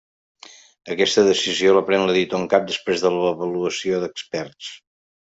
[0.93, 4.73] Aquesta decisió la pren l'editor en cap després de l'avaluació d'experts.